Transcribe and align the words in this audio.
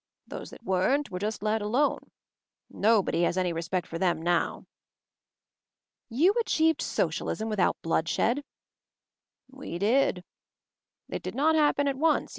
Those 0.25 0.49
that 0.49 0.63
weren't 0.63 1.11
were 1.11 1.19
just 1.19 1.43
let 1.43 1.61
alone. 1.61 2.09
Nobody 2.71 3.21
has 3.21 3.37
any 3.37 3.53
respect 3.53 3.85
for 3.85 3.99
them 3.99 4.19
now." 4.19 4.65
"You 6.09 6.33
achieved 6.41 6.81
Socialism 6.81 7.49
without 7.49 7.79
blood 7.83 8.09
shed?" 8.09 8.43
"We 9.47 9.77
did. 9.77 10.23